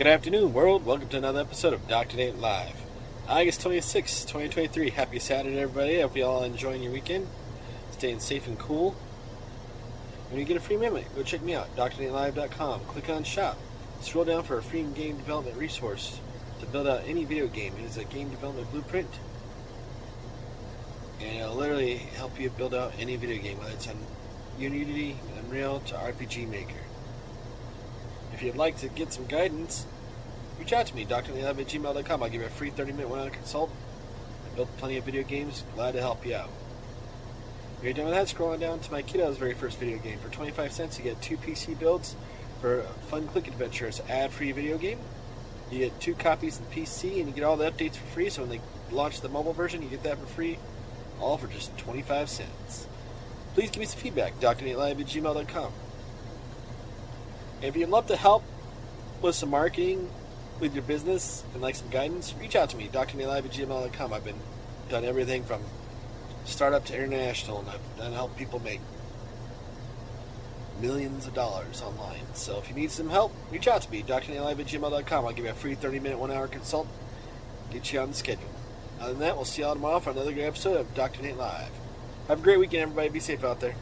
Good 0.00 0.06
afternoon, 0.06 0.54
world. 0.54 0.86
Welcome 0.86 1.10
to 1.10 1.18
another 1.18 1.42
episode 1.42 1.74
of 1.74 1.86
Dr. 1.86 2.16
Nate 2.16 2.38
Live. 2.38 2.74
August 3.28 3.60
26, 3.60 4.22
2023. 4.22 4.88
Happy 4.88 5.18
Saturday, 5.18 5.58
everybody. 5.60 5.98
I 5.98 6.00
hope 6.00 6.16
you 6.16 6.24
all 6.24 6.42
enjoying 6.42 6.82
your 6.82 6.90
weekend, 6.90 7.28
staying 7.90 8.20
safe 8.20 8.46
and 8.46 8.58
cool. 8.58 8.92
When 10.30 10.40
you 10.40 10.46
get 10.46 10.56
a 10.56 10.60
free 10.60 10.78
minute, 10.78 11.04
go 11.14 11.22
check 11.22 11.42
me 11.42 11.54
out, 11.54 11.76
drnatelive.com. 11.76 12.80
Click 12.86 13.10
on 13.10 13.24
Shop. 13.24 13.58
Scroll 14.00 14.24
down 14.24 14.42
for 14.42 14.56
a 14.56 14.62
free 14.62 14.84
game 14.84 15.18
development 15.18 15.58
resource 15.58 16.18
to 16.60 16.66
build 16.68 16.86
out 16.86 17.02
any 17.06 17.26
video 17.26 17.46
game. 17.46 17.74
It 17.78 17.84
is 17.84 17.98
a 17.98 18.04
game 18.04 18.30
development 18.30 18.70
blueprint. 18.70 19.10
And 21.20 21.42
it'll 21.42 21.56
literally 21.56 21.96
help 21.96 22.40
you 22.40 22.48
build 22.48 22.72
out 22.74 22.94
any 22.98 23.16
video 23.16 23.42
game, 23.42 23.58
whether 23.58 23.72
it's 23.72 23.86
on 23.86 23.98
Unity, 24.58 25.18
Unreal, 25.44 25.80
to 25.80 25.94
RPG 25.94 26.48
Maker. 26.48 26.89
If 28.40 28.46
you'd 28.46 28.56
like 28.56 28.78
to 28.78 28.88
get 28.88 29.12
some 29.12 29.26
guidance, 29.26 29.84
reach 30.58 30.72
out 30.72 30.86
to 30.86 30.96
me, 30.96 31.04
drnatelive 31.04 31.60
at 31.60 31.66
gmail.com. 31.66 32.22
I'll 32.22 32.30
give 32.30 32.40
you 32.40 32.46
a 32.46 32.50
free 32.50 32.70
30 32.70 32.92
minute 32.92 33.10
one 33.10 33.18
hour 33.18 33.28
consult. 33.28 33.70
I 34.50 34.56
built 34.56 34.74
plenty 34.78 34.96
of 34.96 35.04
video 35.04 35.22
games. 35.22 35.62
Glad 35.74 35.92
to 35.92 36.00
help 36.00 36.24
you 36.24 36.36
out. 36.36 36.48
If 37.76 37.84
you're 37.84 37.92
done 37.92 38.06
with 38.06 38.14
that, 38.14 38.28
scroll 38.28 38.52
on 38.52 38.58
down 38.58 38.80
to 38.80 38.92
my 38.92 39.02
kiddo's 39.02 39.36
very 39.36 39.52
first 39.52 39.78
video 39.78 39.98
game. 39.98 40.18
For 40.20 40.30
25 40.30 40.72
cents, 40.72 40.96
you 40.96 41.04
get 41.04 41.20
two 41.20 41.36
PC 41.36 41.78
builds 41.78 42.16
for 42.62 42.80
fun 43.10 43.28
click 43.28 43.46
adventure. 43.46 43.86
It's 43.86 44.00
ad 44.08 44.30
free 44.30 44.52
video 44.52 44.78
game. 44.78 45.00
You 45.70 45.80
get 45.80 46.00
two 46.00 46.14
copies 46.14 46.60
in 46.60 46.64
PC 46.64 47.18
and 47.18 47.28
you 47.28 47.34
get 47.34 47.44
all 47.44 47.58
the 47.58 47.70
updates 47.70 47.96
for 47.96 48.06
free. 48.06 48.30
So 48.30 48.40
when 48.40 48.48
they 48.48 48.60
launch 48.90 49.20
the 49.20 49.28
mobile 49.28 49.52
version, 49.52 49.82
you 49.82 49.90
get 49.90 50.02
that 50.04 50.18
for 50.18 50.24
free, 50.24 50.58
all 51.20 51.36
for 51.36 51.46
just 51.46 51.76
25 51.76 52.30
cents. 52.30 52.86
Please 53.52 53.68
give 53.68 53.80
me 53.80 53.84
some 53.84 54.00
feedback, 54.00 54.40
drnatelive 54.40 54.98
at 54.98 55.06
gmail.com. 55.06 55.72
If 57.62 57.76
you'd 57.76 57.90
love 57.90 58.06
to 58.06 58.16
help 58.16 58.42
with 59.20 59.34
some 59.34 59.50
marketing 59.50 60.10
with 60.60 60.74
your 60.74 60.82
business 60.82 61.44
and 61.52 61.62
like 61.62 61.74
some 61.74 61.88
guidance, 61.90 62.34
reach 62.40 62.56
out 62.56 62.70
to 62.70 62.76
me, 62.76 62.88
drnatelive 62.88 63.44
at 63.44 63.50
gmail.com. 63.50 64.12
I've 64.12 64.24
been 64.24 64.40
done 64.88 65.04
everything 65.04 65.44
from 65.44 65.62
startup 66.44 66.84
to 66.86 66.96
international, 66.96 67.60
and 67.60 67.68
I've 67.68 67.98
done 67.98 68.12
help 68.12 68.36
people 68.36 68.60
make 68.60 68.80
millions 70.80 71.26
of 71.26 71.34
dollars 71.34 71.82
online. 71.82 72.22
So 72.34 72.58
if 72.58 72.68
you 72.68 72.74
need 72.74 72.90
some 72.90 73.10
help, 73.10 73.32
reach 73.50 73.68
out 73.68 73.82
to 73.82 73.90
me, 73.90 74.02
drnatelive 74.02 74.60
at 74.60 74.66
gmail.com. 74.66 75.26
I'll 75.26 75.32
give 75.32 75.44
you 75.44 75.50
a 75.50 75.54
free 75.54 75.74
30 75.74 76.00
minute, 76.00 76.18
one 76.18 76.30
hour 76.30 76.48
consult, 76.48 76.88
get 77.70 77.92
you 77.92 78.00
on 78.00 78.10
the 78.10 78.16
schedule. 78.16 78.48
Other 79.00 79.12
than 79.12 79.20
that, 79.20 79.36
we'll 79.36 79.44
see 79.44 79.62
you 79.62 79.68
all 79.68 79.74
tomorrow 79.74 80.00
for 80.00 80.10
another 80.10 80.32
great 80.32 80.44
episode 80.44 80.76
of 80.78 80.94
Dr. 80.94 81.22
Nate 81.22 81.36
Live. 81.36 81.70
Have 82.28 82.40
a 82.40 82.42
great 82.42 82.58
weekend, 82.58 82.82
everybody. 82.82 83.08
Be 83.08 83.20
safe 83.20 83.44
out 83.44 83.60
there. 83.60 83.74